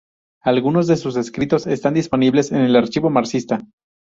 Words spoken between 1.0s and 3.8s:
escritos están disponibles en el archivo marxista.